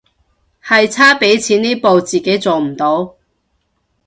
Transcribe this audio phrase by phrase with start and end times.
[0.63, 3.17] 係差畀錢呢步自己做唔到